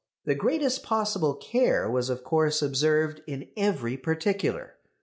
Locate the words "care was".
1.35-2.09